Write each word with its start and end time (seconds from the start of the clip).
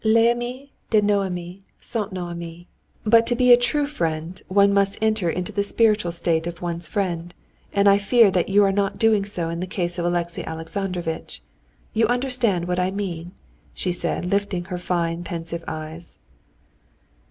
Les 0.03 0.29
amis 0.31 0.69
de 0.89 0.99
nos 0.99 1.27
amis 1.27 1.59
sont 1.79 2.11
nos 2.11 2.31
amis. 2.31 2.65
But 3.05 3.27
to 3.27 3.35
be 3.35 3.53
a 3.53 3.55
true 3.55 3.85
friend, 3.85 4.41
one 4.47 4.73
must 4.73 4.97
enter 4.99 5.29
into 5.29 5.51
the 5.51 5.61
spiritual 5.61 6.11
state 6.11 6.47
of 6.47 6.59
one's 6.59 6.87
friend, 6.87 7.31
and 7.71 7.87
I 7.87 7.99
fear 7.99 8.31
that 8.31 8.49
you 8.49 8.63
are 8.63 8.71
not 8.71 8.97
doing 8.97 9.25
so 9.25 9.49
in 9.49 9.59
the 9.59 9.67
case 9.67 9.99
of 9.99 10.05
Alexey 10.05 10.43
Alexandrovitch. 10.43 11.43
You 11.93 12.07
understand 12.07 12.67
what 12.67 12.79
I 12.79 12.89
mean?" 12.89 13.33
she 13.75 13.91
said, 13.91 14.25
lifting 14.25 14.65
her 14.73 14.79
fine 14.79 15.23
pensive 15.23 15.63
eyes. 15.67 16.17